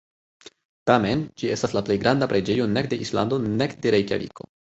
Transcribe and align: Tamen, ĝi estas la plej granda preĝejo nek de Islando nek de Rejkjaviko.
Tamen, 0.91 1.19
ĝi 1.41 1.51
estas 1.57 1.75
la 1.77 1.83
plej 1.89 1.97
granda 2.05 2.29
preĝejo 2.33 2.67
nek 2.73 2.91
de 2.95 3.01
Islando 3.07 3.41
nek 3.47 3.79
de 3.85 3.93
Rejkjaviko. 3.97 4.49